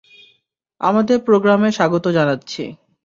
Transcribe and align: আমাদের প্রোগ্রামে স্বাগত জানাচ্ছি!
আমাদের 0.81 1.17
প্রোগ্রামে 1.27 1.69
স্বাগত 1.71 2.05
জানাচ্ছি! 2.17 2.63